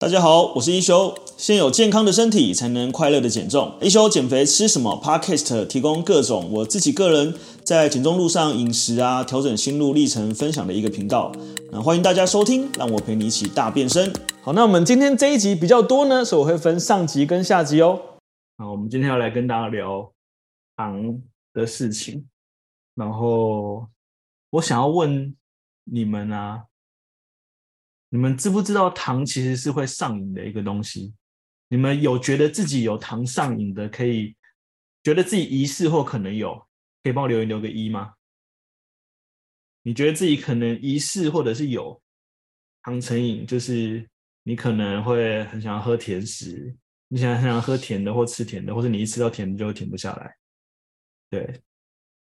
[0.00, 1.14] 大家好，我是一休。
[1.36, 3.76] 先有健康的身体，才能快乐的减重。
[3.82, 11.30] 一休减肥吃什么？Podcast 提供各种我自己个人在减重路上饮食啊，调整心路历程分享的一个频道。
[11.70, 14.10] 那欢迎大家收听，让我陪你一起大变身。
[14.40, 18.00] 好，那我们今天这一集比较多呢，所以我会分上集跟下集哦。
[18.56, 20.10] 好，我们今天要来跟大家聊
[20.78, 21.20] 糖
[21.52, 22.26] 的事情。
[22.94, 23.86] 然后
[24.48, 25.36] 我想要问
[25.84, 26.69] 你们啊。
[28.10, 31.14] 你们知不知道糖其实是会上瘾的一个东西？
[31.68, 34.36] 你们有觉得自己有糖上瘾的，可以
[35.04, 36.54] 觉得自己疑似或可能有，
[37.04, 38.14] 可以帮我留言留个一吗？
[39.82, 42.02] 你觉得自己可能疑似或者是有
[42.82, 44.04] 糖成瘾，就是
[44.42, 50.34] 你可能会很想要喝甜食，你想很想喝甜的或吃甜的，或者你一吃到甜的就会停不下来。
[51.30, 51.62] 对，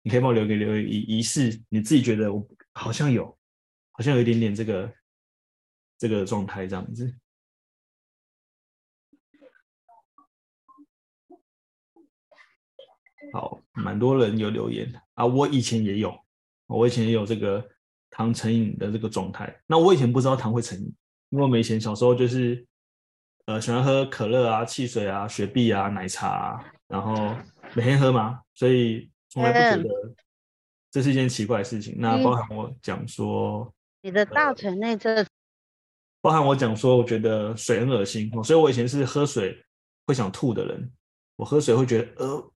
[0.03, 3.25] 你可以帮我留个留言疑疑似，你自己觉得我好像有，
[3.93, 4.93] 好像有一点点这个。
[5.99, 7.13] 这个状态这样子，
[13.33, 15.27] 好，蛮多人有留言啊。
[15.27, 16.17] 我以前也有，
[16.69, 17.69] 我以前也有这个
[18.11, 19.61] 糖成瘾的这个状态。
[19.67, 20.85] 那我以前不知道糖会成瘾，
[21.31, 22.65] 因为我们以前小时候就是
[23.47, 27.37] 呃喜欢喝可乐啊、汽水啊、雪碧啊、奶茶啊，然后
[27.75, 30.15] 每天喝嘛，所以从来不觉得
[30.93, 31.97] 这是一件奇怪的事情。
[31.99, 35.27] 那包含我讲说，你的大腿内这。
[36.21, 39.57] 包含我讲说，我觉得水很恶心，所以我以前是喝水
[40.07, 40.93] 会想吐的人。
[41.37, 42.53] 我喝水会觉得呃，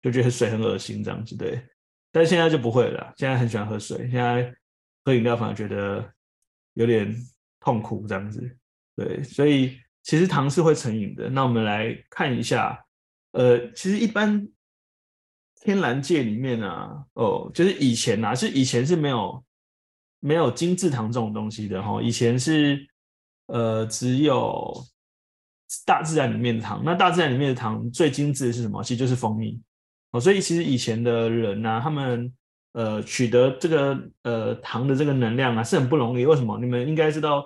[0.00, 1.60] 就觉得水很恶心这样子，对。
[2.12, 4.54] 但现在就不会了，现在很喜欢喝水，现在
[5.04, 6.08] 喝饮料反而觉得
[6.74, 7.12] 有点
[7.58, 8.56] 痛苦这样子，
[8.94, 9.20] 对。
[9.24, 11.28] 所以其实糖是会成瘾的。
[11.28, 12.80] 那我们来看一下，
[13.32, 14.48] 呃，其实一般
[15.60, 19.44] 天然界里面啊，哦，就是以前啊，是以前是没有。
[20.24, 22.88] 没有精制糖这种东西的哈，以前是
[23.48, 24.72] 呃只有
[25.84, 26.82] 大自然里面的糖。
[26.82, 28.82] 那大自然里面的糖最精致的是什么？
[28.82, 29.60] 其实就是蜂蜜
[30.12, 30.18] 哦。
[30.18, 32.32] 所以其实以前的人呢、啊，他们
[32.72, 36.24] 呃取得这个呃糖的这个能量啊是很不容易。
[36.24, 36.58] 为什么？
[36.58, 37.44] 你们应该知道，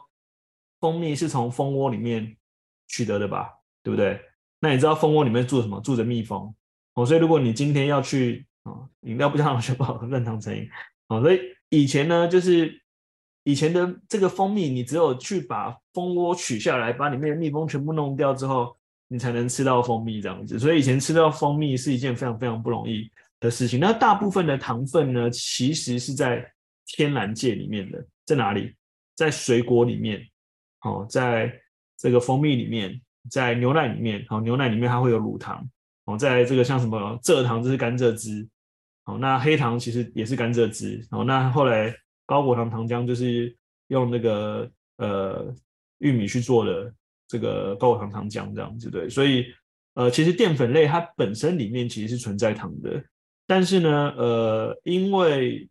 [0.79, 2.37] 蜂蜜是从蜂窝里面
[2.87, 3.51] 取得的吧？
[3.83, 4.21] 对不对？
[4.61, 5.81] 那你知道蜂窝里面住什么？
[5.81, 6.55] 住着蜜蜂
[6.95, 7.05] 哦。
[7.05, 10.69] 所以如果你今天要去啊，饮料不加 糖就不好喝，认糖成瘾
[11.09, 11.21] 哦。
[11.21, 12.81] 所以以前呢，就是
[13.45, 18.77] 以前的这个蜂蜜，你只有去把蜂窝取下来，把里面的蜜蜂全部弄掉之后，
[19.09, 20.59] 你才能吃到蜂蜜这样子。
[20.59, 23.79] 所以以前吃到蜂蜜是一件非常非常不容易的事情。
[23.79, 26.51] 那大部分的糖分呢，其实是在
[26.87, 28.75] 天然界里面的，在哪里？
[29.15, 30.25] 在水果里面，
[30.83, 31.53] 哦，在
[31.99, 35.69] 这个蜂蜜里面，在牛奶里面，哦，牛奶里面它会有乳糖，
[36.05, 38.47] 哦，在这个像什么蔗糖，这是甘蔗汁。
[39.09, 41.03] 哦，那黑糖其实也是甘蔗汁。
[41.11, 41.95] 哦，那后来
[42.27, 45.55] 高果糖糖浆就是用那个呃
[45.99, 46.93] 玉米去做的
[47.27, 49.09] 这个高果糖糖浆这样子，对。
[49.09, 49.47] 所以
[49.95, 53.03] 呃，其实淀粉类它本身里面其实是存在糖的，
[53.47, 55.67] 但是呢，呃，因为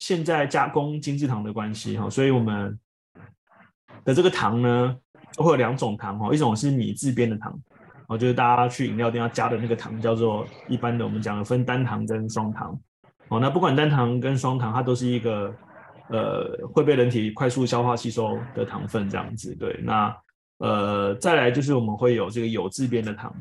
[0.00, 2.76] 现在加工精制糖的关系哈，所以我们
[4.04, 4.96] 的这个糖呢
[5.36, 7.56] 会有两种糖哈，一种是米制边的糖。
[8.10, 12.76] 哦，就是大家去饮料店要加的那个糖，叫做一般的我们讲的分单糖跟双糖。
[13.28, 15.54] 哦，那不管单糖跟双糖，它都是一个
[16.08, 19.54] 呃会被人体快速消化吸收的糖分这样子。
[19.54, 20.12] 对，那
[20.58, 23.32] 呃再来就是我们会有这个有字边的糖。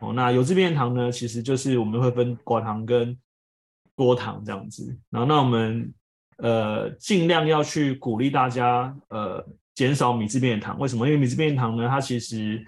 [0.00, 3.16] 哦，那有字边的糖呢，其实就是我们会分寡糖跟
[3.94, 4.92] 多糖这样子。
[5.08, 5.94] 然后那我们
[6.38, 9.46] 呃尽量要去鼓励大家呃
[9.76, 10.76] 减少米字边的糖。
[10.80, 11.06] 为什么？
[11.06, 12.60] 因为米字边的糖呢，它其实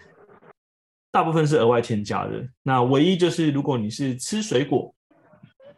[1.12, 4.92] 大部分是额外添加的，那唯一就是如果你是吃水果，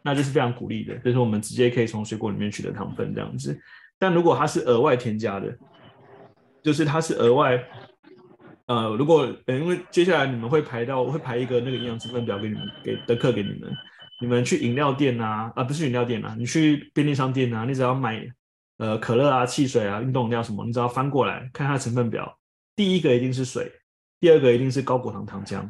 [0.01, 3.59] 那就是非常鼓励的，就是我们直接可以从水果里面取得糖分这样子。
[3.99, 5.53] 但如果它是额外添加的，
[6.63, 7.61] 就是它是额外，
[8.67, 13.69] 呃，如果呃，因为接下来你们会排到，会排一个那个营养成分表给你们，给的课给你们，
[14.21, 18.25] 你们去饮料店啊，啊不是饮料店啊，你去便利商店啊，你只要买
[18.77, 22.39] 呃可乐啊、汽水啊、运动饮料什么，你只要翻过来看它的成分表，
[22.73, 23.69] 第一个一定是水。
[24.25, 25.61] 第二个一定是高果糖糖浆，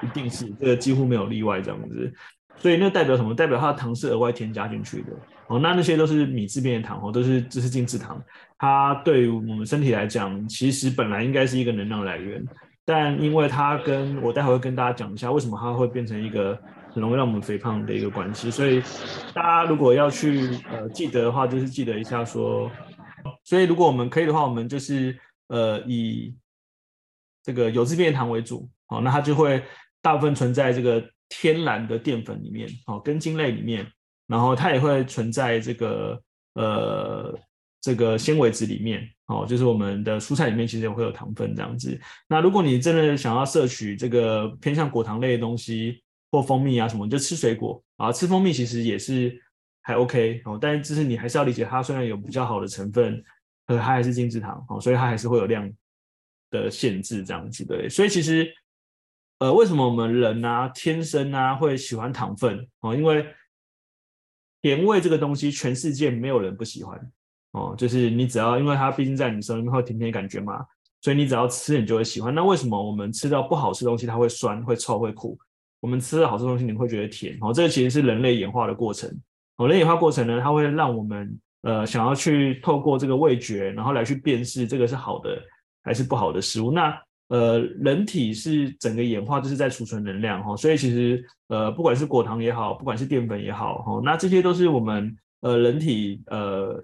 [0.00, 2.14] 一定是这个几乎没有例外这样子，
[2.58, 3.34] 所以那代表什么？
[3.34, 5.08] 代表它的糖是额外添加进去的
[5.48, 5.58] 哦。
[5.58, 8.22] 那那些都是米字边的糖哦，都是这是精制糖，
[8.56, 12.40] 它对于我们身体来讲，其实本来应该是一个能量来源，
[12.84, 16.56] 但因为它跟我待会会跟大家讲一下为什么它会变成一个
[16.92, 18.48] 很容易让我们肥胖的一个关系。
[18.48, 18.80] 所以
[19.34, 22.70] 大家如果要去呃记得的话，就是记得一下说，
[23.42, 25.18] 所以如果我们可以的话，我们就是
[25.48, 26.32] 呃以。
[27.44, 29.62] 这个酉字边的糖为主，好，那它就会
[30.02, 33.86] 大部分存在这个天然的淀粉里面，好，根茎类里面，
[34.26, 36.20] 然后它也会存在这个
[36.54, 37.38] 呃
[37.82, 42.00] 这个纤维质里面哦，就是我们的蔬菜里面其实也会有糖分这样子。
[42.28, 49.38] 那如果你真的想要摄取这个偏向果糖类的东西或蜂蜜啊什么，你就吃水果啊，吃蜂蜜其实也是
[49.82, 53.22] 还 OK 哦，但是就是你还是要理解它虽然有比较好的成分，
[53.66, 55.70] 可它还是精制糖哦，所以它还是会有量
[56.54, 57.88] 的限制这样子对。
[57.88, 58.48] 所以其实
[59.40, 62.94] 呃，为什么我们人啊天生啊会喜欢糖分哦？
[62.94, 63.26] 因为
[64.62, 66.98] 甜味这个东西，全世界没有人不喜欢。
[67.50, 70.64] 哦，就是你只要，因为它毕竟在你手里面会甜甜的感觉嘛，
[71.02, 72.34] 所以你只要吃，你就会喜欢。
[72.34, 75.38] 那为什么我们吃到不好吃东西，它会酸、会臭、会苦？
[75.80, 77.36] 我们吃到好吃东西，你会觉得甜？
[77.40, 79.10] 哦，这个其实是人类演化的过程。
[79.56, 85.40] 哦，人类演化过程呢，它会让我们呃想要去透过这个味觉，然后来去辨识这个是好的
[85.84, 86.72] 还是不好的食物。
[86.72, 96.82] 那呃，人体是整个演化就是在储存能量哈，所以其实呃，不管是果糖也好，不管是淀粉也好，哈，那这些都是我们呃人体呃。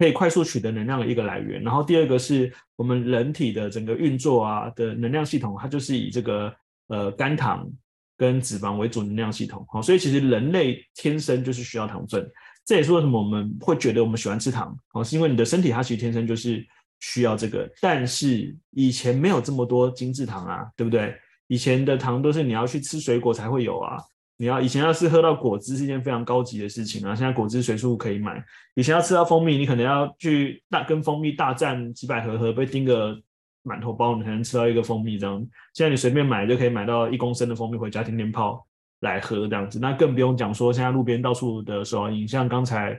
[0.00, 6.50] 可以快速取得能量的一个来源，然后第二个是我们人体的整个运作啊的能量系统，它就是以这个
[6.88, 7.70] 呃肝糖
[8.16, 12.26] 跟脂肪为主能量系统，好，所以其实人类天生就是需要糖分，
[12.64, 16.66] 这也是为什么我们会觉得我们喜欢吃糖，哦，是因为你的身体它其实天生就是
[17.00, 21.14] 需要这个，但是以前没有这么多精制糖啊，对不对？
[21.48, 23.98] 以前的糖都是你要去吃水果才会有啊。
[24.36, 28.42] 你要以前要是喝到果汁是一件非常高级的事情啊，现在果汁随处可以买。
[28.74, 33.14] 以前要吃到蜂蜜，你可能要去大跟蜂蜜大战几百盒盒，被叮个
[33.62, 35.38] 满头包，你才能吃到一个蜂蜜这样。
[35.74, 38.66] 现在你随便买就可以买到一公升的蜂蜜回家天天泡
[39.00, 39.78] 来喝这样子。
[39.78, 42.98] 那更不用讲说现在路边到处的手摇饮，像刚才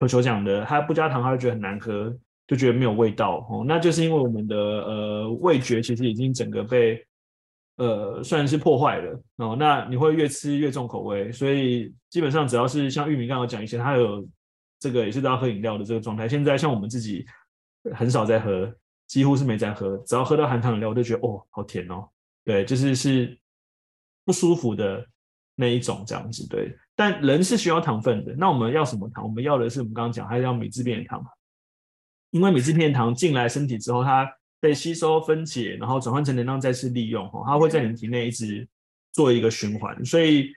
[0.00, 2.12] 何球讲的，他不加糖他会觉得很难喝，
[2.46, 3.64] 就觉得没有味道哦。
[3.66, 7.04] 那就是因为我们的呃味觉其实已经整个被。
[7.78, 9.54] 呃，算是破坏了哦。
[9.54, 14.26] 那你会越吃越重口味，所以基本上只要是像玉米刚刚讲一些，他有
[14.80, 16.26] 这个也是都要喝饮料的这个状态。
[16.26, 17.26] 现在像我们自己
[17.94, 18.74] 很少在喝，
[19.06, 19.94] 几乎是没在喝。
[20.06, 22.08] 只要喝到含糖饮料，我就觉得哦，好甜哦。
[22.46, 23.38] 对，就是是
[24.24, 25.06] 不舒服的
[25.54, 26.48] 那一种这样子。
[26.48, 28.34] 对，但人是需要糖分的。
[28.38, 29.22] 那我们要什么糖？
[29.22, 31.22] 我们要的是我们刚刚讲，还是要米制变糖？
[32.30, 34.28] 因为米制片糖进来身体之后，它
[34.60, 38.66] 被吸收分解，然后转换成能量再次利用，它会在你体内一直
[39.12, 40.04] 做一个循环。
[40.04, 40.48] 所以，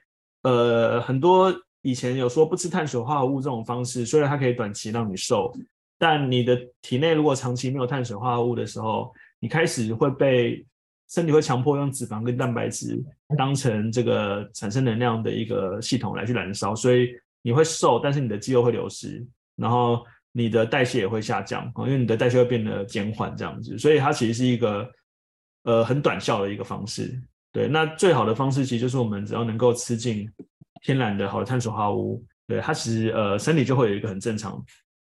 [0.41, 5.53] 呃，很多以前有说不吃碳水化合物这种方式，虽然它可以短期让你瘦，
[5.97, 10.65] 但你的体内如果长期没有碳水化合物的时候，你开始会被
[11.09, 13.01] 身体会强迫用脂肪跟蛋白质
[13.37, 17.09] 当成这个产生能量的一个系统来去燃烧，所以
[17.41, 19.23] 你会瘦，但是你的肌肉会流失，
[19.55, 20.03] 然后。
[20.31, 24.87] 你的代谢也会下降，因为你的代谢会变得减缓这样子，所以它其实是一个
[25.63, 27.19] 呃很短效的一个方式。
[27.51, 30.29] 对，那最好的方式其实就是我们只要能够吃进
[30.83, 34.63] 天然的好的碳水化合物，对它其实呃身体就会有一个很正常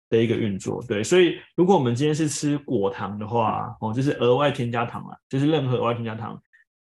[0.09, 0.81] 的一个运作。
[0.87, 6.41] 对，所以如果我们今天是吃果糖的话，哦，就是额外添加糖啊，就是任何额外添加糖，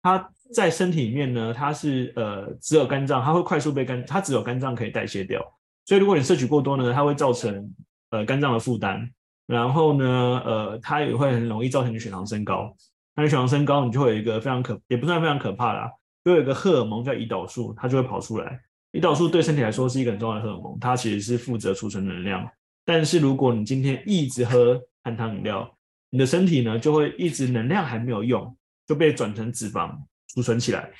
[0.02, 0.24] 它
[0.54, 5.44] 在身体里面呢，它是呃只有肝脏，它会快速被肝，它只有肝脏可以代谢掉。
[5.84, 7.68] 所以如果你摄取过多呢，它会造成。
[8.10, 9.08] 呃，肝脏的负担，
[9.46, 12.74] 然后呢，呃，它也会很容易造成你血糖升高。
[13.14, 15.90] 那你血糖升高，你就会有一个非常可，也不算非常可怕啦，
[16.24, 18.60] 就有一个荷尔蒙叫胰岛素，它就会跑出来。
[18.92, 22.48] 胰岛素对身体来说是一个很重要的荷尔蒙，它其实是负责储存能量。
[22.84, 25.68] 但是如果你今天一直喝含糖饮料，
[26.10, 28.56] 你的身体呢就会一直能量还没有用，
[28.88, 29.96] 就被转成脂肪
[30.35, 30.90] 储存起来。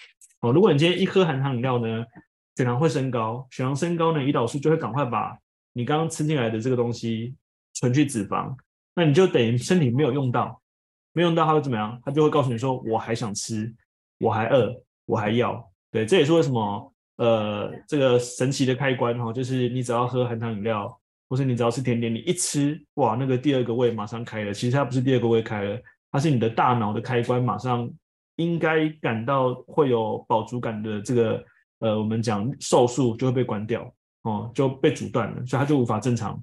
[0.43, 2.05] 哦，如果你今天一喝含糖饮料呢，
[2.55, 5.37] 血糖会升高，血糖升高呢，胰岛素就会赶快把。
[5.81, 7.35] 你刚刚吃进来的这个东西
[7.73, 8.55] 存去脂肪，
[8.95, 10.61] 那你就等于身体没有用到，
[11.15, 11.99] 没用到它会怎么样？
[12.05, 13.75] 它就会告诉你说，我还想吃，
[14.19, 14.71] 我还饿，
[15.07, 15.73] 我还要。
[15.91, 24.53] 对，这也是为什么呃这个神奇的开关哈，就是你只要喝含糖饮料，或是你只要吃甜点，你一吃哇，那个第二个胃马上开了。
[24.53, 25.81] 其实它不是第二个胃开了，
[26.13, 27.91] 它是你的大脑的开关，马上
[28.37, 31.43] 应该感到会有饱足感的这个
[31.79, 33.91] 呃我们讲瘦素就会被关掉。
[34.23, 36.39] 哦，就被阻断了，所以它就无法正常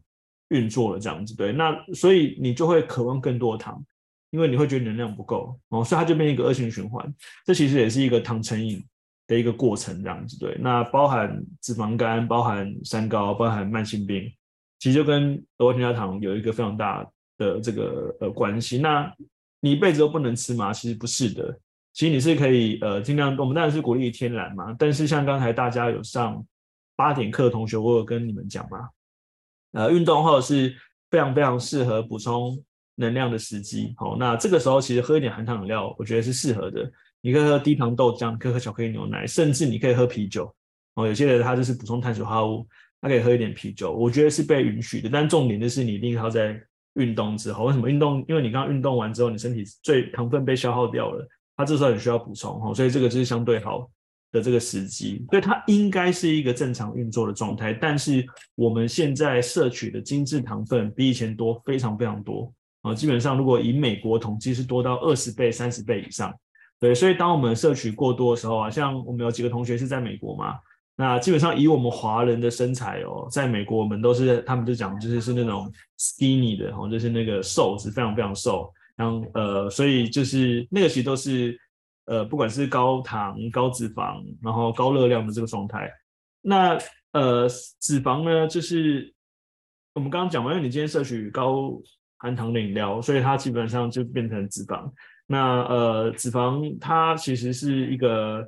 [0.49, 1.53] 运作了，这样子对。
[1.53, 3.79] 那所以你就会渴望更多的糖，
[4.31, 7.13] 因为你会觉得能量不够哦，所以它就变成一个恶性循环。
[7.45, 8.83] 这其实也是一个糖成瘾
[9.27, 10.57] 的一个过程，这样子对。
[10.59, 14.23] 那包含脂肪肝、包含三高、包含慢性病，
[14.79, 17.07] 其实就跟额外添加糖有一个非常大
[17.37, 18.79] 的这个呃关系。
[18.79, 19.13] 那
[19.61, 20.73] 你一辈子都不能吃吗？
[20.73, 21.59] 其实不是的，
[21.93, 23.37] 其实你是可以呃尽量。
[23.37, 26.43] 我们当然是鼓励天然嘛，但是像刚才大家有上。
[26.97, 28.89] 八点课的同学，我有跟你们讲嘛，
[29.71, 30.75] 呃，运动后是
[31.09, 32.61] 非常非常适合补充
[32.95, 33.93] 能量的时机。
[33.95, 36.91] 好，那这个时候其实喝一点含糖饮料，我觉得是适合的。
[37.21, 40.53] 你可以喝低糖豆浆，可以喝巧克力牛奶，甚至你可以喝啤酒。
[40.95, 42.67] 哦，有些人他就是补充碳水化合物，
[42.99, 45.09] 他可以喝一点啤酒，我觉得是被允许的。
[45.09, 46.59] 但重点就是你一定要在
[46.95, 48.25] 运动之后，为什么运动？
[48.27, 53.87] 因为你刚刚运动完之后，你身体最糖分被消耗掉了，它这时候很需要补充哦，所以这个就是相对好
[54.31, 57.73] 的这个时机，所以它应该是一个正常运作的状态。
[57.73, 66.33] 但是我们现在摄取的精制糖分比以前多非常非常多啊，基本上如果以美国统计是多到二十倍、三十倍以上。
[66.79, 70.55] 对，所以当我们摄取过多的时候啊，像我们有几个同学是在美国嘛，
[70.95, 81.59] 那基本上以我们华人的身材哦，在美国我们都是，他们就讲就是是那种 skinny 的哦，就是那个瘦，子非常非常瘦，然后呃，所以就是那个其实都是
[82.07, 85.91] 呃，不管是高糖、高脂肪，然后高热量的这个状态。
[86.41, 86.77] 那
[87.11, 87.47] 呃，
[87.79, 89.13] 脂肪呢，就是
[89.93, 91.71] 我们刚刚讲完，因为你今天摄取高
[92.17, 94.89] 含糖的饮料，所以它基本上就变成脂肪。
[95.25, 98.47] 那呃，脂肪它其实是一个，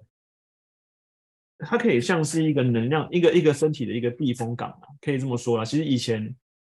[1.58, 5.66] 它可以像是一个能量，一个一个身体的一个避风港啊，可以这么说啦。
[5.66, 6.34] 其实以前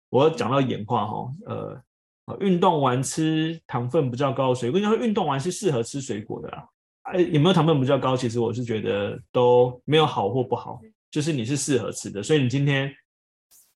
[0.10, 6.68] 我讲到演化哈，呃，运动完吃糖分比较高的水果，因为运动完是适合吃水果的啦。
[7.03, 8.17] 哎，有没有糖分比较高？
[8.17, 10.81] 其实我是觉得都没有好或不好，
[11.12, 12.22] 就是你是适合吃的。
[12.24, 12.93] 所以你今天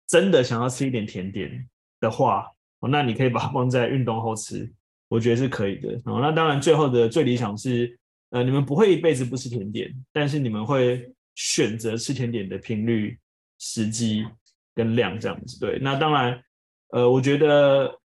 [0.06, 1.68] 真的想要吃一点甜点
[2.00, 2.47] 的话，
[2.80, 4.73] 那你可以把它放在运动后吃。
[5.09, 6.18] 我觉得是可以的哦。
[6.21, 7.97] 那当然，最后的最理想是，
[8.30, 13.16] 呃，你们不会一辈子不吃甜点，但是你们会选择吃甜点的频率、
[13.59, 14.26] 时机
[14.75, 15.61] 跟量这样子。
[15.61, 16.42] 对，那当然，
[16.88, 18.00] 呃，我觉得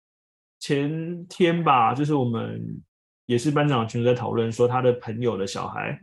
[0.58, 2.62] 前天吧，就是我们
[3.30, 5.96] 也是班长群在讨论说，他的朋友的小孩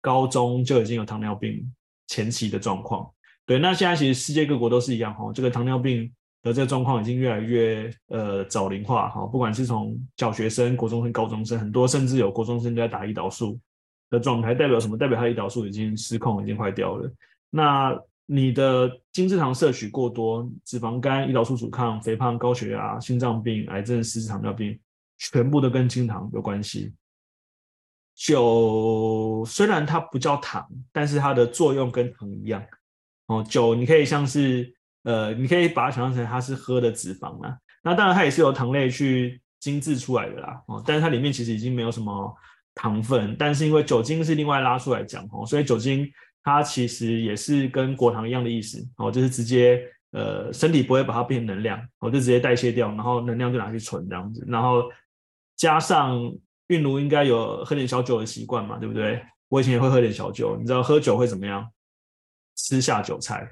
[0.00, 1.70] 高中就已经有糖尿病
[2.06, 3.06] 前期的状况。
[3.44, 6.10] 对，那现在其实世界各国都是一样哈，这个糖尿病。
[6.42, 13.60] 的这个状况已经越来越呃早龄化哈，不管是从小学生、国中生、高中生，很多甚至有国中生都在打胰岛素
[14.08, 14.96] 的状态，代表什么？
[14.96, 17.12] 代表他胰岛素已经失控，已经坏掉了。
[17.50, 17.94] 那
[18.24, 24.80] 你的精制糖摄取过多，脂肪肝、胰岛素阻抗、肥胖、高血压、心脏病、癌症、失智、糖尿病，
[25.20, 26.92] 全部都跟精糖有关系。
[28.16, 32.60] 酒虽然它不叫糖，但是它的作用跟糖一样
[33.26, 33.46] 哦。
[33.48, 34.74] 酒你可以像是。
[35.02, 42.36] 呃，你可以把它想象成它是喝的脂肪啦，那当然它也是由糖类去精制出来的啦，哦，但是它里面其实已经没有什么
[42.74, 46.06] 糖分，但是因为酒精是另外拉出来讲哦，所以酒精
[46.42, 54.82] 它其实也是跟果糖一样的意思哦，就是直接呃身体不会把它变成能量，哦，就直接代谢掉，然后能量就拿去存这样子，然后
[55.60, 56.18] 加上
[56.68, 59.22] 韵如应该有喝点小酒的习惯嘛，对不对？
[59.50, 61.70] 我以前也会喝点小酒，你知道喝酒会怎么样？
[62.56, 63.46] 吃下酒菜。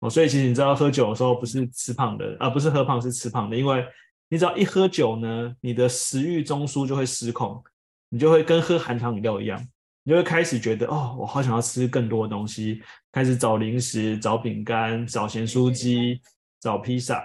[0.00, 3.56] 哦，所以其实你知道喝酒的时候不是吃胖的，而、啊、不是喝胖，是吃胖的。
[3.56, 3.86] 因为
[4.28, 7.62] 你只要一喝酒呢，你的食欲中枢就会失控，
[8.08, 9.64] 你就会跟喝含糖饮料一样，
[10.02, 16.20] 你就会开始觉得哦，我好想要吃更多的东西，开始找零食、找饼干、找咸酥鸡、
[16.60, 17.24] 找披萨、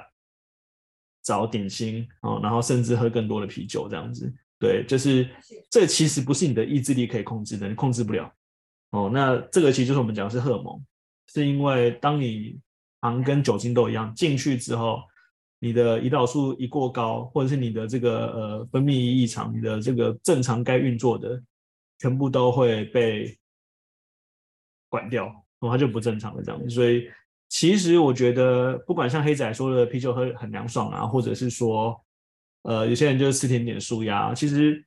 [1.23, 4.33] 找点心哦，然后甚至喝更多的啤酒这样子。
[4.59, 5.27] 对，就是
[5.69, 8.31] 这其实不是你的意志力可以控制的，你控制不了。
[8.91, 10.79] 哦，那这个其实就是我们讲的是荷尔蒙。
[11.33, 12.59] 是因为当你
[12.99, 15.01] 糖跟酒精都一样进去之后，
[15.59, 21.41] 你的胰岛素一过高，或者是你的这个呃分泌异常，你的这个正常该运作的
[21.99, 23.37] 全部都会被
[24.89, 26.69] 管掉，然后它就不正常了这样子。
[26.69, 27.09] 所以
[27.51, 32.01] 其实我觉得，不管像黑仔说的啤酒喝很凉爽啊，或者是说
[32.63, 34.81] 呃有些人就是吃甜点舒压，其实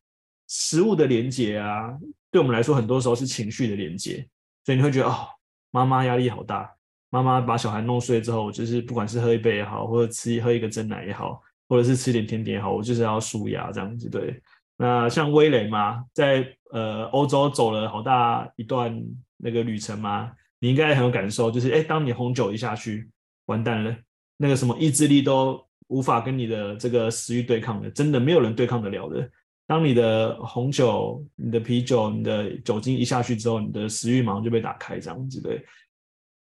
[0.49, 1.93] 食物的连接啊，
[2.31, 4.27] 对我们来说很多时候是情绪的连接，
[4.65, 5.29] 所以你会觉得哦。
[5.75, 6.73] 妈妈压力好大，
[7.11, 14.09] 妈妈把小孩弄睡之后，就是不管是喝一杯也好，或者吃喝一个蒸奶也好，或者是吃点甜点也好，我就是要舒压这样子。
[14.09, 14.41] 对，
[14.77, 18.97] 那像威雷嘛，在呃欧洲走了好大一段
[19.37, 20.31] 那个旅程嘛，
[20.65, 23.07] 你应该很有感受，就是哎，当你红酒一下去，
[23.45, 23.95] 完蛋了，
[24.39, 29.31] 那个什么意志力都无法跟你的这个食欲对抗的，真的没有人对抗得了的。
[29.67, 35.63] 当你的红酒、你的啤酒、你的酒精一下去之后，你的食欲马上就被打开，这样子对。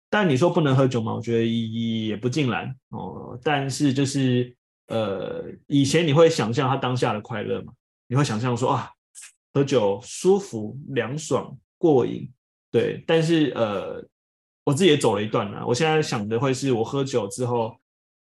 [0.08, 1.14] 但你说不能喝酒吗？
[1.14, 3.36] 我觉得也不尽然哦。
[3.42, 4.54] 但是就是
[4.86, 7.72] 呃，以前你会想象他当下的快乐嘛？
[8.06, 8.88] 你会想象说啊，
[9.52, 12.30] 喝酒舒服、凉爽、过瘾，
[12.70, 13.02] 对。
[13.04, 14.04] 但是呃，
[14.64, 15.66] 我自己也走了一段了。
[15.66, 17.76] 我现在想的会是我喝酒之后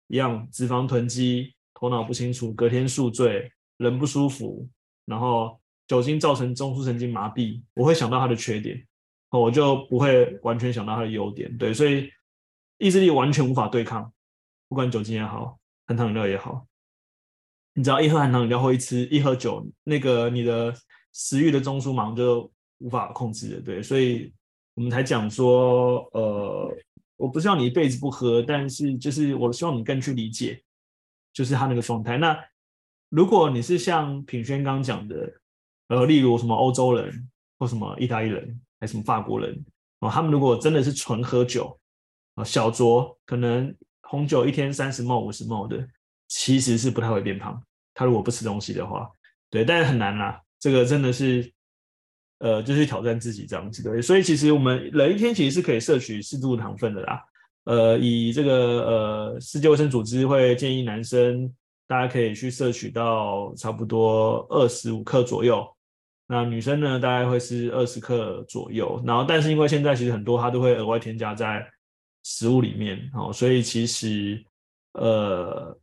[0.07, 4.67] 一样，脂肪囤积，头脑不清楚，隔天宿醉，人不舒服。
[5.05, 8.85] 然后酒精造成中枢神经麻痹，我会想到它的缺点，
[9.29, 11.57] 我就不会完全想到它的优点。
[11.57, 12.09] 对，所以
[12.77, 14.11] 意志力完全无法对抗，
[14.67, 16.67] 不管酒精也好，含糖饮料也好，
[17.73, 20.73] 你只要一喝含糖饮料或一吃一喝酒，那个你的
[21.13, 23.61] 食欲的中枢马上就无法控制的。
[23.61, 24.33] 对，所以
[24.77, 26.71] 我们才讲说，呃，
[27.15, 30.61] 我不是要你一辈子不喝，但是就是我希望你更去理解，
[31.33, 32.15] 就是他那个状态。
[32.15, 32.39] 那
[33.09, 35.33] 如果你是像品轩刚讲的，
[35.87, 39.65] 呃，例如什么欧洲人或什么意大利人，还是什么法国人
[40.01, 41.75] 哦，他们如果真的是纯喝酒
[42.35, 45.87] 啊，小酌，可能红酒一天三十 ml 五十 ml 的，
[46.27, 47.59] 其实是不太会变胖。
[47.95, 49.09] 他如果不吃东西的话，
[49.49, 51.51] 对，但是很难啦，这个真的是。
[52.39, 57.23] 呃，就是挑战自己这样子的，所以其实我们人一天其实是可以摄取适度糖分的啦。
[57.63, 58.53] 呃，以这个
[58.85, 61.51] 呃世界卫生组织会建议男生
[61.87, 65.67] 大家可以去摄取到差不多二十五克左右，
[66.27, 69.01] 那女生呢大概会是二十克左右。
[69.03, 71.67] 然后，但是因为现在其实很多它都会额外添加在
[72.23, 74.45] 食物里面哦，所以其实
[74.93, 75.75] 呃，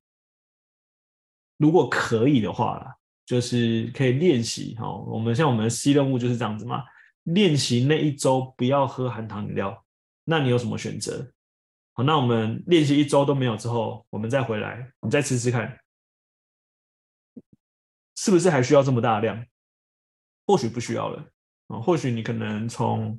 [1.57, 2.95] 如果可以的话。
[3.27, 6.85] 就是可以练习哈，我们像我们的 C 任务就是这样子嘛，
[7.23, 9.83] 练习那一周不要喝含糖饮料，
[10.25, 11.33] 那你有什么选择？
[11.95, 15.81] 好，那我们练习一周都没有之后，我们再回来，你再吃吃看，
[18.17, 19.43] 是不是还需要这么大量？
[20.47, 21.25] 或许不需要了
[21.69, 23.17] 啊，或许你可能从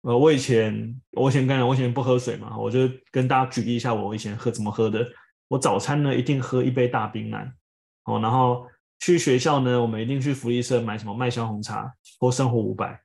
[0.00, 5.06] 呃，我以前我以前干，我以前不喝水嘛，我就跟大家举例一下我以前喝怎么喝的，
[5.46, 7.54] 我早餐呢一定喝一杯大冰奶，
[8.02, 8.66] 哦，然后。
[9.02, 12.96] 去学校呢，我们一定去福利社买什么麦香红茶或生活五百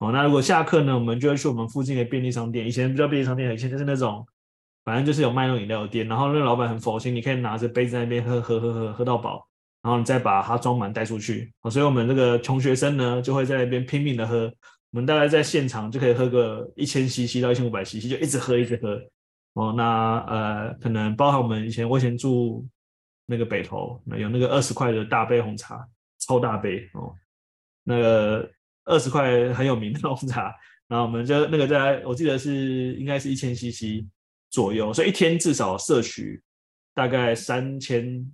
[0.00, 0.10] 哦。
[0.10, 2.66] 那如果下课呢，我们就会去我们附近的便利商店。
[2.66, 4.26] 以前不叫便利商店，以前就是那种，
[4.84, 6.08] 反正就是有卖那种饮料的店。
[6.08, 9.46] 然后那个老板很佛心，你可以拿着杯子在那边喝喝喝喝喝到饱，
[9.82, 11.52] 然后你再把它装满带出去。
[11.62, 14.52] 哦，所以我们这个穷学生呢，就会在那边拼命的喝。
[14.90, 19.00] 我们大概在现场就可以喝个一千 CC 到一千五百 CC，就一直喝一直喝。
[19.52, 22.66] 哦，那呃，可能包含我们以前我以前住。
[23.26, 25.86] 那个北投那有那个二十块的大杯红茶，
[26.18, 27.12] 超大杯哦，
[27.82, 28.50] 那个
[28.84, 30.54] 二十块很有名的红茶，
[30.86, 34.06] 然后我们就那个在，我记得是应该是一千 CC
[34.50, 36.42] 左右，所以一天至少摄取
[36.94, 38.32] 大概三千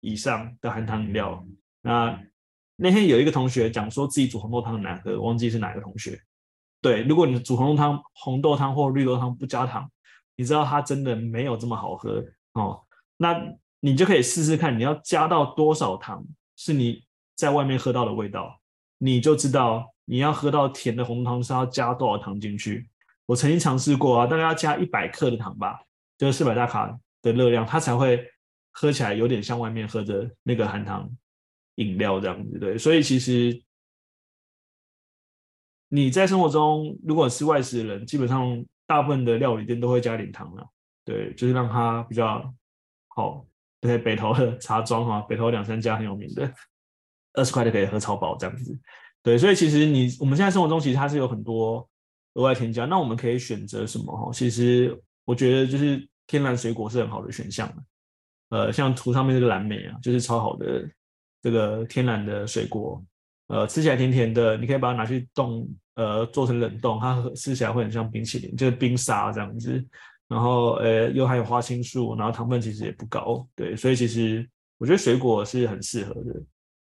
[0.00, 1.44] 以上的含糖饮料。
[1.80, 2.20] 那
[2.76, 6.20] 那天有一个同学讲说自己煮红豆汤很难喝，忘记是哪个同学。
[6.82, 9.90] 对，如果你煮红豆汤、红豆汤或绿豆汤不加糖，
[10.36, 12.82] 你知道它真的没有这么好喝哦。
[13.16, 13.40] 那
[13.84, 16.24] 你就可以试试看，你要加到多少糖
[16.56, 18.58] 是你在外面喝到的味道，
[18.96, 22.88] 你就知道你要喝到甜的红糖是要加多少糖进去。
[23.26, 25.82] 我曾经尝试过啊，大概要加一百克的糖吧，
[26.16, 28.26] 就是四百大卡的热量，它才会
[28.70, 31.06] 喝起来有点像外面喝的那个含糖
[31.74, 32.58] 饮料这样子。
[32.58, 33.62] 对，所以其实
[35.88, 40.66] 你在生活中如果是外食的人，基本上大部分的料理店都会加点糖了，
[41.04, 42.50] 对，就是让它比较
[43.08, 43.44] 好。
[43.84, 46.50] 对，北投的茶庄哈，北投两三家很有名的，
[47.34, 48.74] 二十块就可以喝超饱这样子。
[49.22, 51.86] 对，所以其实你我们现在生活中其实它是有很多
[52.32, 54.32] 额外添加，那我们可以选择什么哈？
[54.32, 57.70] 其实我觉得就是天然水果是很好的选项。
[58.48, 60.88] 呃，像图上面这个蓝莓啊，就是超好的
[61.42, 63.04] 这个天然的水果，
[63.48, 69.84] 呃，吃起来甜甜的，你可以把它拿去冻，呃，做成冷冻，它吃起来会很像冰淇淋，就是冰沙这样子。
[70.26, 76.42] 然后，呃，又还有花青素，然后糖分其实也不高，对，所以其实我觉得水果是很适合的。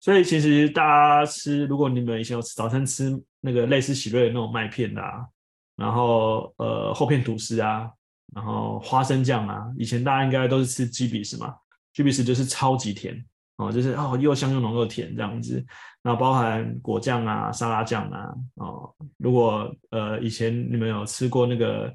[0.00, 5.24] 所以其实大家吃，如果你们以前有吃早餐吃那个类似喜瑞的那种麦片啊，
[5.76, 7.88] 然后呃厚片吐司啊，
[8.34, 11.54] 然后花生酱啊，以前大家应该都是吃基比斯嘛，
[11.94, 13.24] 基比斯就是超级甜
[13.58, 15.64] 哦，就是哦又香又浓又甜这样子。
[16.02, 21.94] 然后包含果酱啊、沙拉酱啊，哦，如果呃以前你们有吃过那个。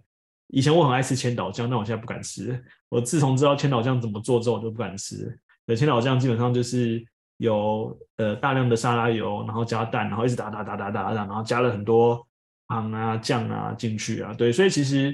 [0.56, 2.64] 以前我很爱吃千岛酱，但我现在不敢吃。
[2.88, 5.38] 我自从知道千岛酱怎么做之后，我就不敢吃。
[5.66, 7.04] 对，千岛酱基本上就是
[7.40, 12.26] 有呃大量的沙拉油，然后加蛋，然后一直打打打打打打，然后加了很多
[12.70, 14.34] 糖啊酱啊进去啊。
[14.34, 15.14] 对，所以其实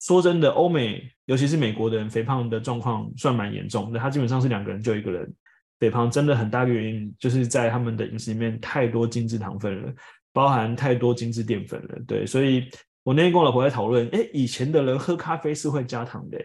[0.00, 4.00] 说真的，欧美尤其是美国的人，肥胖的状况算蛮严重的。
[4.00, 5.32] 他基本上是两个人就一个人
[5.78, 9.92] 肥胖，真的很大的原因就是在他们的饮食里面太多精致糖分了，
[10.32, 11.96] 包含太多精致淀粉了。
[12.08, 12.68] 对，所以。
[13.04, 16.38] 我那天跟我老婆在讨论，哎，以前的人喝咖啡是会加糖的，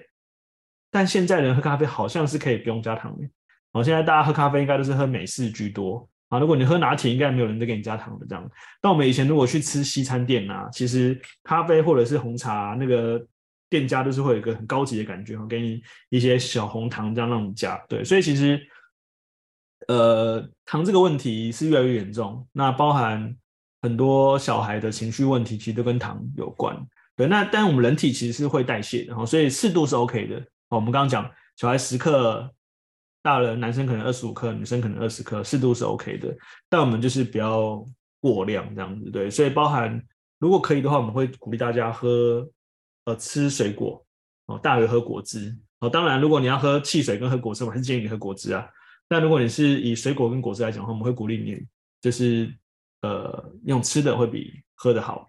[0.92, 3.26] 但现在人喝咖啡好像是可以不用加糖的。
[3.72, 6.38] 哦，现在大家喝咖啡应该都是喝美式居多啊。
[6.38, 8.46] 如果你喝拿铁，应该没有人再给你加糖的这样。
[8.82, 13.26] 但我们以前如果去吃西餐店啊，其实咖啡或者是红茶，那个
[13.70, 17.78] 店家都是会有一个很高级的感觉，给你一些小红糖这样让你加。
[17.88, 18.60] 对，所以其实，
[19.88, 22.46] 呃，糖这个问题是越来越严重。
[22.52, 23.34] 那包含。
[23.82, 26.76] 很多小孩的情绪问题其实都跟糖有关，
[27.16, 27.28] 对。
[27.28, 30.46] 那但我们人体其实是会代谢的，所以适度是 OK 的。
[30.70, 32.50] 我们刚刚讲小孩十克，
[33.22, 36.36] 大人男生可能二十五克，女生可能二十克，适度是 OK 的。
[36.70, 37.84] 但我们就是不要
[38.20, 39.30] 过量这样子，对。
[39.30, 40.02] 所以包含
[40.40, 42.48] 如果可以的话，我们会鼓励大家喝
[43.06, 44.06] 呃吃水果
[44.46, 45.90] 哦，大于喝果汁哦。
[45.90, 48.68] 当然，如果你要喝汽水跟喝果汁，我还是建议你喝果汁啊。
[49.08, 51.66] 但如果你是以水果跟果汁来讲的话，我们会鼓励你
[52.02, 52.54] 就是
[53.02, 55.28] 呃用吃的会比喝的好。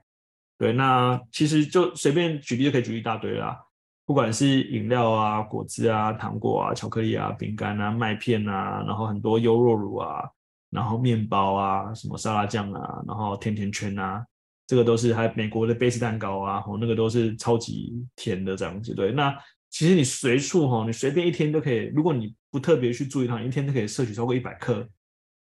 [0.58, 3.58] 对，那其实就随便举例就可以举一大堆啦，
[4.04, 10.28] 不管是饮料啊、果汁啊、糖果啊、巧克力啊、饼干啊、麦片啊，然后很多优酪乳啊，
[10.68, 14.22] 然后面包啊、什么沙拉酱啊，然后甜甜圈啊，
[14.66, 18.94] 这个都是还有美国的贝斯蛋糕啊，哦，那个都是超级甜的这样子。
[18.94, 19.34] 对，那
[19.70, 24.86] 其实你随处哈，你随便一天都可以，如果你不特别去注意它，一天都可以摄取超过一百克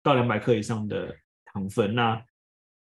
[0.02, 1.14] 到两百克以上的
[1.52, 1.94] 糖分。
[1.94, 2.22] 那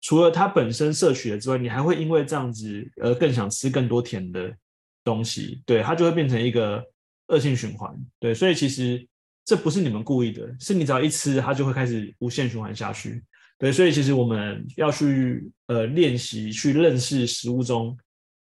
[0.00, 4.54] 除了它本身摄取了之外，你还会因为这样子而更想吃更多甜的
[5.02, 6.84] 东西，对，它就会变成一个
[7.28, 9.04] 恶性循环，对，所以其实
[9.44, 13.22] 这不是你们故意的，是你只要一吃，它就会开始无限循环下去，
[13.58, 17.98] 对，所以其实我们要去呃练习去认识食物中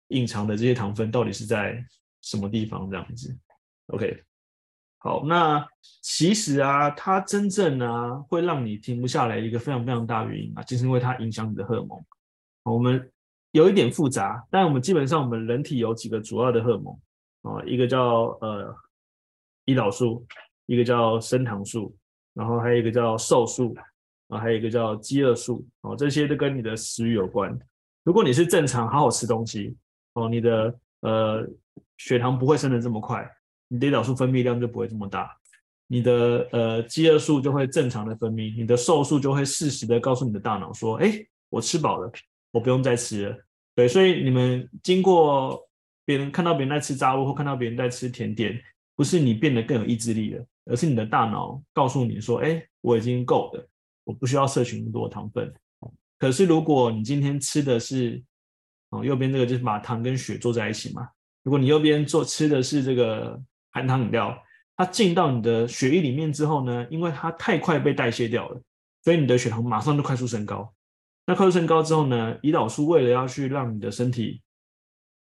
[0.08, 1.86] 隐藏的这些糖分到底是在
[2.22, 3.38] 什么地方，这样子
[3.88, 4.24] ，OK。
[5.04, 5.68] 好，那
[6.02, 12.02] 其实啊，它真正啊会让你停不下来一个非常非常大原因啊，就是因为它影响你的荷尔蒙。
[12.63, 13.12] 我们
[13.52, 16.98] 有一点复杂，但我们基本上我们人体有几个主要的荷尔蒙
[17.42, 18.74] 啊，一个叫呃
[19.66, 20.26] 胰岛素，
[20.68, 21.94] 一个叫升糖素，
[22.34, 23.76] 然后还有一个叫瘦素
[24.30, 27.54] 啊，还有一个叫饥饿素哦，这些都跟你的食欲有关。
[28.06, 29.76] 如果你是正常好好吃东西
[30.13, 31.46] 哦，你的呃
[31.98, 33.30] 血糖不会升得这么快。
[33.74, 35.36] 你的胰岛素分泌量就不会这么大，
[35.88, 42.12] 你的呃饥饿素就会正常的分泌，你的瘦素就会适时的告诉你的大脑说，哎，我吃饱了，
[42.52, 43.38] 我不用再吃了。
[43.74, 45.68] 对，所以你们经过
[46.06, 48.62] 别人看到别人在吃炸物或看到别人在吃甜点，
[48.96, 53.68] 不是你变得更有意志力了，而是你的大脑告诉你说，哎，我已经够了，
[54.04, 55.52] 我不需要摄取那么多糖分。
[56.20, 58.22] 可是如果你今天吃的是，
[58.92, 61.10] 哦，右边这个就是把糖跟血做在一起嘛，
[61.42, 63.42] 如果你右边做吃的是这个。
[63.74, 64.42] 含糖饮料，
[64.78, 68.62] 它进到你的血液里面之后呢，因为它太快被代谢掉了，
[69.04, 70.74] 所以你的血糖马上就快速升高。
[71.26, 74.42] 那快速升高之后呢，胰岛素为了要去让你的身体，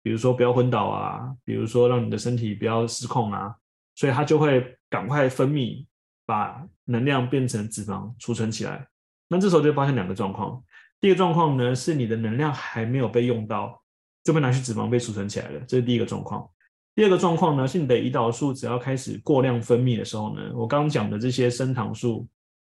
[0.02, 3.54] 比如说不要昏倒啊，比如说让你的身体不要失控啊，
[3.94, 5.87] 所以它就会赶快分泌，
[6.26, 8.87] 把能量变成脂肪储存起来。
[9.28, 10.62] 那这时候就发现两个状况，
[11.00, 13.83] 第一个状况呢是你的能量还没有被用到，
[14.22, 16.48] 就被拿去脂肪被储存起来了，这是第一个状况。
[16.94, 22.26] 第二个状况呢，是你的胰岛素只要开始过量分泌的时候呢，我刚刚讲的这些升糖素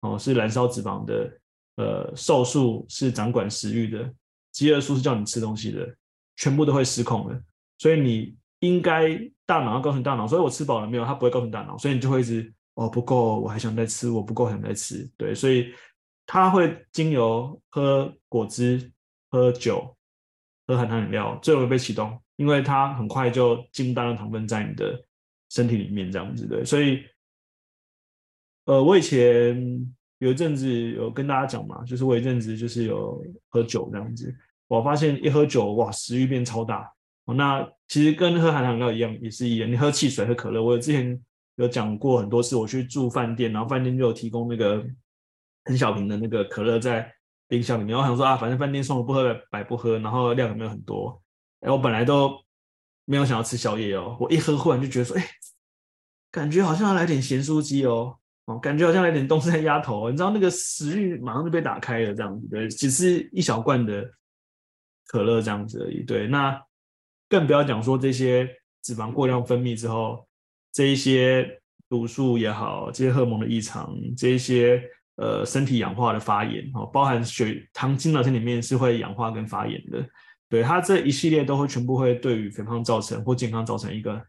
[0.01, 1.39] 哦，是燃烧脂肪的，
[1.75, 4.09] 呃，瘦素是掌管食欲的，
[4.53, 5.85] 饥饿素是叫你吃东西的，
[6.37, 7.37] 全部都会失控了。
[7.77, 11.03] 所以你应该大脑要告诉你大脑，所以我吃饱了没有？
[11.03, 15.05] 它不会告诉你大脑，所以你就会一直哦不够，我还想再吃，我不够想再吃。
[15.17, 15.73] 对，所以
[16.25, 18.89] 它会经由喝果汁、
[19.29, 19.93] 喝酒、
[20.67, 22.17] 喝含糖饮料，最后会被启动。
[22.37, 25.01] 因为它很快就进入大量糖分在你的
[25.49, 27.03] 身体里面，这样子的，所以，
[28.65, 34.35] 呃，我以前有一阵子有跟大家讲嘛，就是我一阵子就是有喝酒这样子，
[34.67, 36.91] 我发现一喝酒哇，食欲变超大。
[37.35, 39.71] 那其实跟喝含糖料一样，也是一样。
[39.71, 41.19] 你喝汽水、喝可乐，我之前
[41.55, 44.85] 有讲过很多次，我去住饭店，然后饭店就有提供那个
[45.63, 47.11] 很小瓶的那个可乐在
[47.47, 51.19] 冰箱里面，我想说啊，反正饭店送了不喝白不喝，然后量也没有很多。
[51.65, 52.39] 哎，我本来都
[53.05, 55.27] 没有想要吃宵夜哦，我一喝忽然就觉得说，哎，
[56.31, 64.07] 感觉好像要来点咸酥鸡哦，哦，感觉好像来点东山鸭头，你知道那个食欲马上就被打开了，这样子对，只是一小罐的
[65.07, 66.61] 可乐这样子而已，对，那
[67.27, 68.47] 更不要讲说这些
[68.83, 70.27] 脂肪过量分泌之后，
[70.71, 74.83] 这一些毒素也好，这些荷尔蒙的异常，这一些
[75.15, 80.07] 呃身体氧化的发炎哦，包含血糖进到身体里面是会氧化跟发炎的。
[80.47, 84.21] 对，它这一系列都会全部会对于肥胖造成或健康造成一个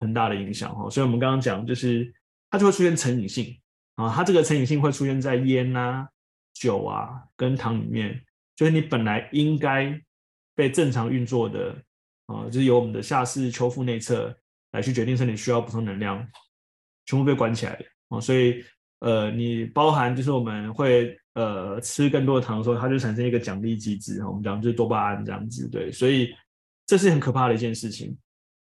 [0.00, 2.12] 很大的影响哈，所以我们刚刚讲就是
[2.50, 3.54] 它就会出现成瘾性
[3.96, 6.08] 啊，它这个成瘾性会出现在烟啊、
[6.54, 8.18] 酒啊跟糖里面，
[8.56, 10.00] 就是你本来应该
[10.54, 11.76] 被正常运作的
[12.26, 14.34] 啊，就是由我们的下视丘腹内侧
[14.72, 16.26] 来去决定身体需要补充能量，
[17.04, 18.64] 全部被关起来了啊，所以
[19.00, 21.16] 呃，你包含就是我们会。
[21.38, 24.24] 呃，吃更多的糖的时候，它就产生一个奖励机制。
[24.26, 26.34] 我们讲就是多巴胺这样子，对，所以
[26.84, 28.18] 这是很可怕的一件事情。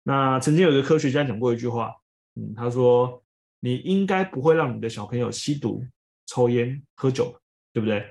[0.04, 1.92] 那曾经有一个科学家讲过一句话，
[2.36, 3.20] 嗯，他说
[3.58, 5.84] ：“你应该不会让你的小朋友吸毒、
[6.26, 7.36] 抽烟、喝酒，
[7.72, 8.06] 对不对？”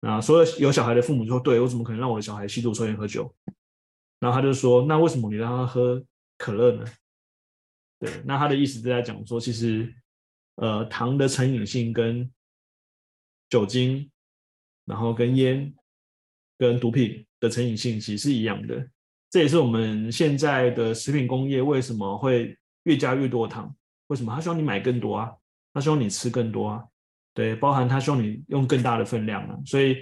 [0.00, 3.34] 那所有有小孩的父母就说：“对，我怎么可能让我的小孩吸毒、抽烟、喝酒？”
[4.20, 6.04] 然后他就说：“那为什么你让他喝
[6.36, 6.84] 可乐呢？”
[7.98, 9.90] 对，那他的意思是在讲说，其实
[10.56, 12.30] 呃，糖的成瘾性跟
[13.48, 14.10] 酒精，
[14.84, 15.72] 然后跟烟、
[16.58, 18.88] 跟毒品的成瘾性其实是一样的，
[19.30, 23.74] 这也是我们现在的食品工业为什么会越加越多糖？
[24.08, 24.34] 为什么？
[24.34, 25.32] 他希望你买更多啊，
[25.72, 26.84] 他希望你吃更多啊，
[27.32, 29.58] 对，包含他希望你用更大的分量啊。
[29.64, 29.96] 所以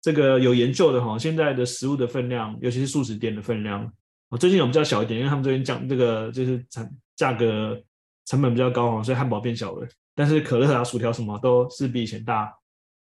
[0.00, 3.90] 这个有研究的哈，现在的食物的分量，尤其是速食店的分量，
[4.28, 7.82] 我最近有比较小一点，因为他们这边讲这个就是成价格
[8.26, 12.52] 成本比较高哈，所以汉堡变小了，但是可乐啊、薯条什么都是比以前大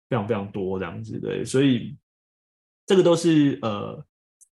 [0.10, 1.96] 非常非常多这样子，对，所以
[2.88, 4.04] 这个都是呃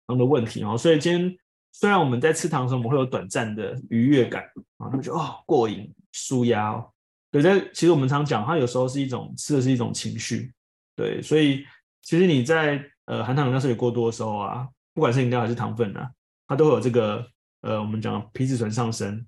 [0.06, 0.18] 糖。
[0.18, 1.38] 的问题哦，所以今天
[1.72, 4.44] 虽然我们在吃糖的时候，我们会有短暂的愉悦感
[4.78, 6.92] 啊，他们觉得哦过瘾、舒压哦。
[7.32, 10.54] 对，但其实我们常讲，它有时候是一种吃的是一种情绪，
[10.98, 11.66] 对，所以
[12.02, 16.12] 其实你在呃含糖饮料摄取过多的时候啊，不管是饮料还是糖分啊，
[16.46, 17.26] 它都会有这个
[17.62, 19.26] 呃我们讲皮质醇上升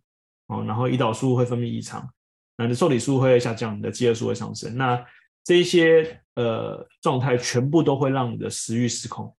[0.48, 2.06] 哦，然后胰岛素会分泌异常，
[2.56, 5.04] 那你的受体素会下降，你的饥饿素会上升，那
[5.44, 9.36] 这一些呃状态全部都会让你的食欲失控。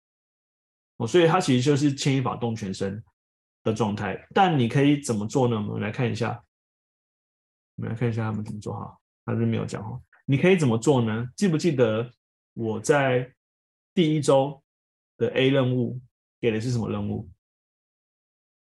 [0.98, 3.04] 哦，所以它其实就是牵一发动全身
[3.64, 4.28] 的状态。
[4.34, 5.56] 但你可以怎么做呢？
[5.56, 6.44] 我们来看一下，
[7.76, 8.98] 我们来看一下他们怎么做哈。
[9.26, 10.00] 他是没有讲哈。
[10.26, 11.28] 你可以怎么做呢？
[11.36, 12.10] 记不记得
[12.54, 13.34] 我在
[13.94, 14.62] 第一周
[15.18, 16.00] 的 A 任务
[16.42, 17.30] 给的是什么任务？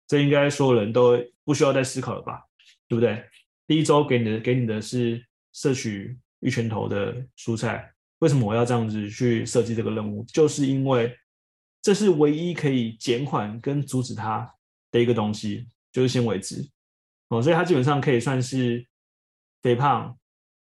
[0.07, 2.45] 这应该所有人都不需要再思考了吧？
[2.89, 3.25] 对不对？
[3.67, 7.93] 第一周给你的给你的是摄取一拳头的蔬菜。
[8.19, 10.25] 为什么我要这样子去设计这个任务？
[10.33, 11.17] 就是因为。
[11.85, 14.49] 这是唯一可以减缓跟阻止它
[14.93, 16.65] 的一个东西，就是纤维质
[17.27, 18.87] 哦，所以它基本上可以算是
[19.63, 20.17] 肥胖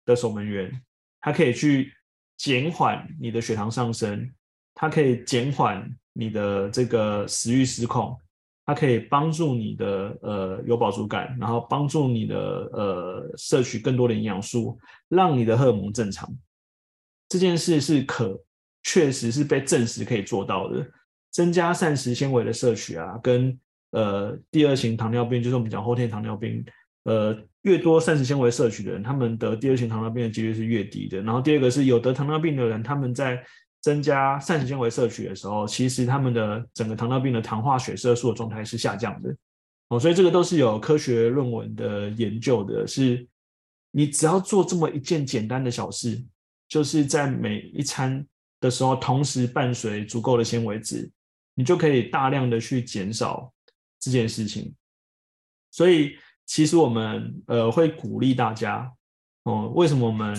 [0.07, 0.83] 的守门员。
[1.21, 1.93] 它可以去
[2.39, 4.33] 减缓你的血糖上升，
[4.73, 8.19] 它可以减缓你的这个食欲失控，
[8.67, 12.37] 它可以帮助你的呃有饱足感，然后帮助你的
[12.73, 16.29] 呃摄取更多的营养素，让你的荷尔蒙正常。
[17.29, 18.41] 这件事是可
[18.83, 20.87] 确实是被证实可以做到的。
[21.33, 23.57] 增加膳食纤维的摄取啊，跟
[23.93, 26.65] 呃第二型糖尿病，就是我们讲后天糖尿病，
[27.05, 31.23] 呃越多膳食纤维摄取的人，他们得第二型糖尿病的几率是越低的。
[31.23, 33.41] 然后第二个是有得糖尿病的人，他们在
[33.81, 39.35] 增加膳食纤维摄取的时候，其实他们的整个糖尿病的糖化血色素的状态是下降的。
[39.89, 43.27] 哦，所以这个都是有科学论文的研究的，是
[43.91, 46.23] 你只要做这么一件简单的小事，
[46.69, 48.25] 就是在每一餐
[48.61, 51.11] 的时候同时伴随足够的纤维质。
[51.57, 53.53] 你就可以大量的去减少
[53.99, 54.73] 这件事情，
[55.71, 56.17] 所以
[56.47, 58.91] 其实我们呃会鼓励大家
[59.45, 60.35] 哦、为什么我们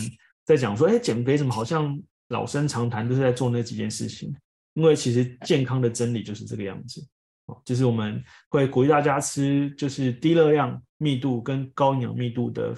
[0.46, 2.02] 在讲说，哎，减肥怎么好像
[2.32, 4.36] 老生常谈，都是在做那几件事情？
[4.74, 7.06] 因为其实健康的真理就是这个样子
[7.48, 12.74] 哦，就是我们会鼓励大家吃就是低热量密度跟高营养密度的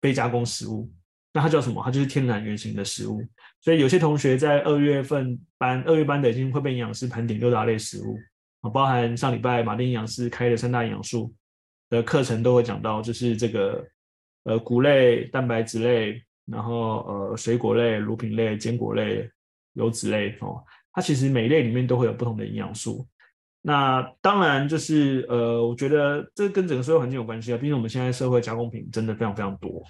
[0.00, 0.88] 非加工食物，
[1.32, 1.82] 那它叫什么？
[1.84, 3.20] 它就是天然原型的食物。
[3.60, 8.16] 所以有些同学在二月份班，二月班的已经会被营养师盘点六大类食物
[8.60, 11.34] 啊，包含上礼拜马丁营养师开的三大营养素
[11.90, 13.84] 的课程都会讲到，就是这个
[14.44, 19.30] 呃谷类、蛋白质类，然后呃水果类、乳品类、坚果类、
[19.74, 23.06] 油脂类哦，它其实每一类里面都会有不同的营养素。
[23.60, 29.82] 那当然就是呃，我觉得这跟整个社会环境有关系啊，毕竟我们现在社会加工品真的非常非常多，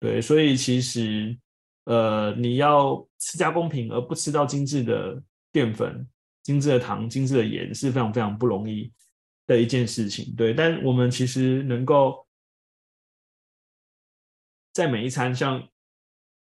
[0.00, 1.36] 对，所以其实。
[1.84, 5.20] 呃，你要吃加工品而不吃到精致的
[5.50, 6.06] 淀粉、
[6.44, 8.92] 精致的糖、精致的盐是非常非常不容易
[9.48, 10.54] 的一件事情，对。
[10.54, 12.24] 但我们其实能够
[14.72, 15.60] 在每一餐，像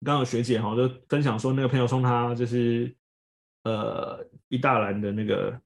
[0.04, 2.96] 刚刚有学姐哈，就分享说那个朋友送他就是
[3.64, 5.60] 呃一大篮的那个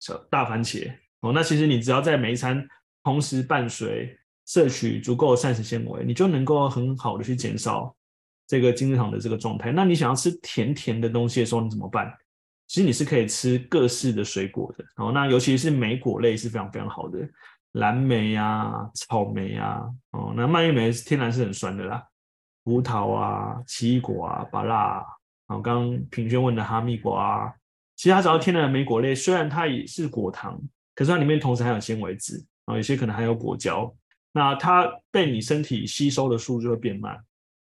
[0.00, 2.66] 小大番茄哦，那其实你只要在每一餐
[3.02, 7.94] 同时伴随摄取足够的膳食纤维，你就能够很好的去减少。
[8.46, 12.12] 这个精制糖的这个状态，那你想要吃甜甜的东西的时候，你怎么办？
[12.66, 17.26] 其实你是可以吃各式的水果的，哦，那尤其是莓果类是非常非常好的，
[17.72, 22.06] 蓝莓啊、草莓啊，哦，那蔓越莓天然是很酸的啦，
[22.64, 25.04] 葡萄啊、奇异果啊、芭乐啊，
[25.46, 27.54] 刚刚平轩问的哈密瓜啊，
[27.94, 30.60] 其实它只要天然的莓果类，虽然它也是果糖，
[30.94, 33.94] 可是它里面同时还有纤维质，啊，有些可能还有果胶，
[34.32, 37.16] 那它被你身体吸收的速度就会变慢。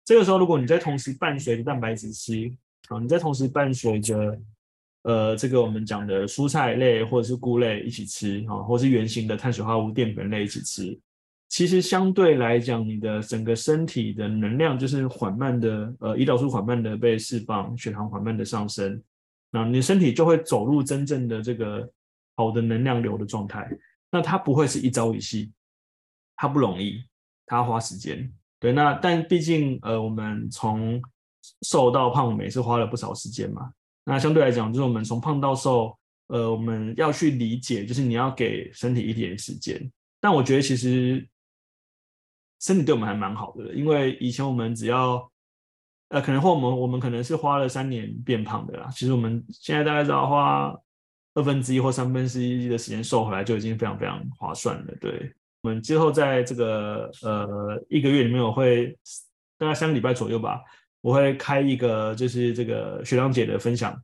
[0.05, 2.49] 这个时候，如果你在同时伴随着蛋白质吃，
[2.87, 4.37] 啊，你在同时伴随着，
[5.03, 10.97] 呃，这个我们讲的蔬菜类或者是菇类一起吃，啊，或是圆形的碳水化合物淀粉类一起吃，
[11.53, 18.99] 其实相对来讲，你的整个身体的能量就是缓慢的，呃，胰岛素缓慢的被释放，血糖缓慢的上升，
[19.51, 21.87] 那你身体就会走入真正的这个
[22.35, 23.69] 好的能量流的状态。
[24.09, 25.51] 那它不会是一朝一夕，
[26.37, 27.03] 它不容易，
[27.45, 28.33] 它花时间。
[28.59, 30.99] 对，那但毕竟，呃，我们从
[31.61, 33.71] 瘦到胖美是花了不少时间嘛。
[34.05, 35.95] 那相对来讲，就是我们从胖到瘦，
[36.29, 39.79] 呃，我们要去理解，就是你要给身体一点时间。
[40.19, 41.23] 但我觉得其实
[42.63, 45.29] 身体对我们还蛮好的，因为以前我们只要
[46.09, 50.73] 呃，可能或我们我们可能是花了三年变胖的啦，其实我们现在大概只要花
[51.33, 54.95] 二分之一或三分之一的时间瘦回来，就已经非常非常划算了。
[55.01, 58.97] 对，我们之后在这个呃一个月里面，我会
[59.57, 60.61] 大概三个礼拜左右吧，
[61.01, 64.01] 我会开一个就是这个学长姐的分享。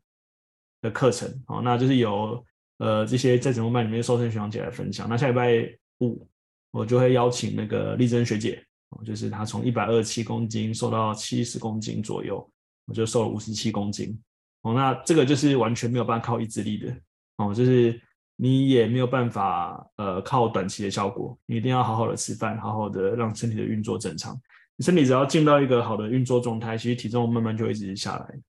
[0.81, 2.41] 的课程，哦，那就是由
[2.77, 5.09] 呃这些在整容班里面瘦身学长姐来分享。
[5.09, 6.25] 那下礼拜五
[6.71, 8.63] 我就会邀请那个丽珍学姐，
[9.05, 12.47] 就是她从一百二十七公斤瘦到七十公斤左右，
[12.85, 14.19] 我就瘦了五十七公斤。
[14.61, 16.95] 哦，那这个就是完全没有办法靠意志力的，
[17.37, 17.99] 哦，就是
[18.35, 24.39] 你也没有办法呃靠短期的效果，你一定要好好的吃饭，好好的让身体的运作正常。
[24.75, 28.39] 你身体只要进到一个好的运作状态，其实体重慢慢就会一直下来。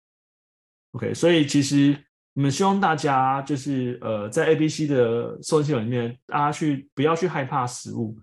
[0.92, 1.96] OK，所以其实。
[2.34, 8.16] 我们希望大家就是呃，在 A B C 的瘦身系统里面，大家去不要去害怕食物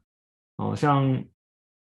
[0.55, 0.75] 哦。
[0.75, 1.21] 像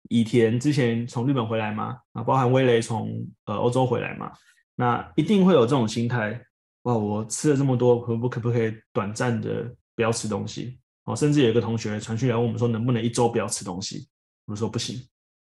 [0.09, 4.31] 以田之前从日本回来嘛，啊，包含威雷从呃欧洲回来嘛，
[4.75, 6.41] 那一定会有这种心态
[6.83, 6.95] 哇！
[6.95, 10.79] 我吃了这么多，可不可不可以短暂的不要吃东西？
[11.03, 14.07] 哦，甚至有一个同学传讯来问我们说，能不能一周不要吃东西？
[14.45, 14.99] 我们说不行。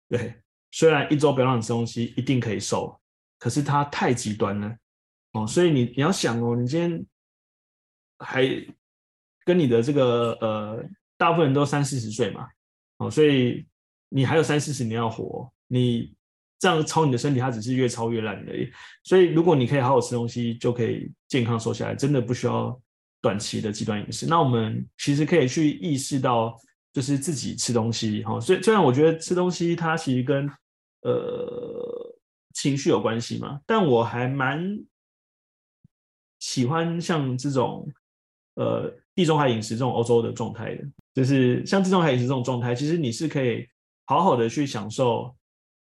[0.09, 0.35] 对，
[0.71, 3.01] 虽然一周不要让你吃东西一定可以瘦，
[3.39, 4.77] 可是它太极端了。
[5.33, 7.07] 哦，所以你你要想哦，你今天
[8.19, 8.43] 还
[9.45, 10.85] 跟你的这个呃，
[11.19, 12.49] 大部分人都三四十岁嘛，
[12.97, 13.67] 哦，所以
[14.09, 16.15] 你还有三四十年要活，你
[16.59, 18.71] 这样操你的身体，它只是越操越烂而已。
[19.05, 22.81] 所以如果你可以好好吃东西，就可以健康瘦下来，真的不需要
[23.21, 24.27] 短期的极端饮食。
[24.27, 26.57] 那我们其实可以去意识到，
[26.93, 30.51] 就是自己吃东西，哈，所以虽然我觉得吃东西它其实跟
[31.03, 32.17] 呃
[32.55, 34.83] 情绪有关系嘛，但我还蛮。
[36.39, 37.89] 喜欢像这种，
[38.55, 43.67] 呃，地中海饮食这种欧洲的状态的，就是像地中海饮食这种状态，其实你是可以
[44.07, 45.35] 好好的去享受，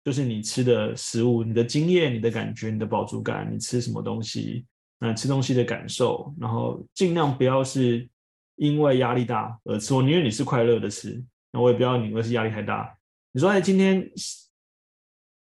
[0.05, 4.64] 就是你吃的食物，你的经验、你的感觉、你的饱足感，你吃什么东西，
[5.01, 8.09] 那吃东西的感受，然后尽量不要是
[8.57, 12.97] 因为压力大而吃，我宁愿你是快乐的吃，那我也不要你因为是压力太大。
[13.33, 14.09] 你说哎，今天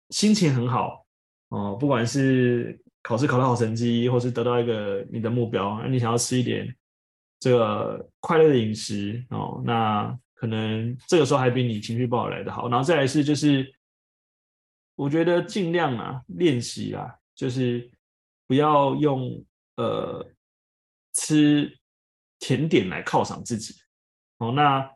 [0.10, 1.06] 心情很好
[1.49, 2.80] 哦，不管是。
[3.03, 6.73] 考试考到好成绩，或是得到一个你的目标，那你想要吃一点
[7.37, 12.69] 这个快乐的饮食哦，那可能这个时候还比你情绪不好来的好。
[12.69, 13.69] 然后再来是就是，
[14.95, 17.91] 我觉得尽量啊练习啊，就是
[18.47, 19.43] 不要用
[19.75, 20.25] 呃
[21.13, 21.77] 吃
[22.39, 23.75] 甜点来犒赏自己
[24.37, 24.53] 哦。
[24.53, 24.89] 那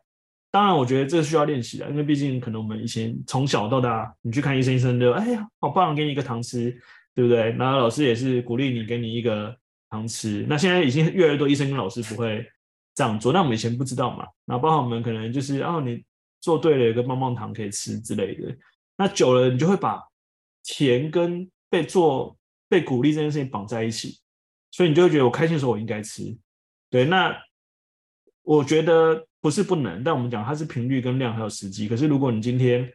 [0.50, 6.74] 当然，我觉得这需要练习的，因为毕竟可能我们以前从小到大，你去看医生，医生就哎呀好棒，给你一个糖吃。
[7.18, 7.50] 对不对？
[7.54, 9.52] 然后老师也是鼓励你，给你一个
[9.90, 10.46] 糖吃。
[10.48, 12.48] 那现在已经越来越多医生跟老师不会
[12.94, 14.24] 这样做，那我们以前不知道嘛。
[14.46, 16.00] 然后包括我们可能就是，哦，你
[16.40, 18.56] 做对了，有个棒棒糖可以吃之类的。
[18.96, 20.00] 那久了，你就会把
[20.62, 24.20] 甜跟被做、被鼓励这件事情绑在一起，
[24.70, 26.22] 所以你就会觉得我开心的时候我应该吃。
[26.88, 27.36] 对，那
[28.44, 31.88] 我觉得不是不能，但我们讲它是频率跟量还有时机。
[31.88, 32.88] 可是如果你今天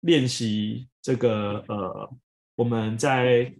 [0.00, 2.12] 练习这个呃。
[2.54, 3.52] 我们在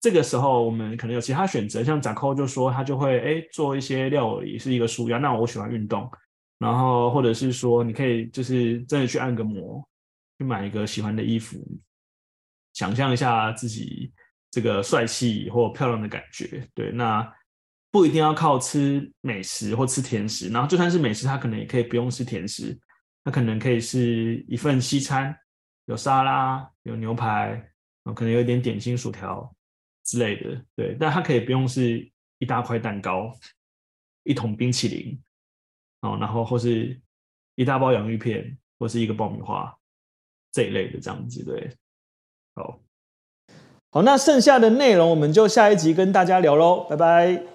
[0.00, 5.16] 这个时候，我们可能有其他选择，像扎扣就说他就会哎做一些料理，是一个纾压。
[5.16, 6.10] 那我喜欢运动，
[6.58, 9.82] 然后或者是说你可以就是真的去按个摩，
[10.38, 11.56] 去买一个喜欢的衣服，
[12.74, 14.12] 想象一下自己
[14.50, 16.68] 这个帅气或漂亮的感觉。
[16.74, 17.26] 对，那
[17.90, 22.78] 不一定要靠吃美食或吃甜食，然后就算是美食，它可能也可以不用吃甜食，
[23.24, 25.34] 它可能可以是一份西餐，
[25.86, 27.70] 有沙拉，有牛排。
[28.12, 29.50] 可能有一点点心、薯条
[30.04, 32.06] 之类的，对，但它可以不用是
[32.38, 33.32] 一大块蛋糕、
[34.24, 35.18] 一桶冰淇淋，
[36.02, 37.00] 哦，然后或是
[37.54, 39.74] 一大包洋芋片，或是一个爆米花
[40.52, 41.70] 这一类的这样子，对，
[42.54, 42.80] 好，
[43.90, 47.53] 好，那剩下的内容我们就下一集跟大家聊喽，拜拜。